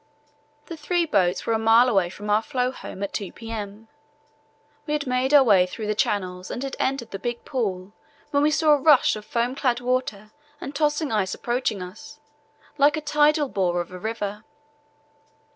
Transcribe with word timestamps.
The 0.65 0.75
three 0.77 1.05
boats 1.05 1.45
were 1.45 1.53
a 1.53 1.59
mile 1.59 1.87
away 1.87 2.09
from 2.09 2.27
our 2.27 2.41
floe 2.41 2.71
home 2.71 3.03
at 3.03 3.13
2 3.13 3.33
p.m. 3.33 3.87
We 4.87 4.93
had 4.93 5.05
made 5.05 5.31
our 5.31 5.43
way 5.43 5.67
through 5.67 5.85
the 5.85 5.93
channels 5.93 6.49
and 6.49 6.63
had 6.63 6.75
entered 6.79 7.11
the 7.11 7.19
big 7.19 7.45
pool 7.45 7.93
when 8.31 8.41
we 8.41 8.49
saw 8.49 8.71
a 8.71 8.81
rush 8.81 9.15
of 9.15 9.25
foam 9.25 9.53
clad 9.53 9.79
water 9.79 10.31
and 10.59 10.73
tossing 10.73 11.11
ice 11.11 11.35
approaching 11.35 11.83
us, 11.83 12.19
like 12.79 12.95
the 12.95 13.01
tidal 13.01 13.47
bore 13.47 13.79
of 13.79 13.91
a 13.91 13.99
river. 13.99 14.43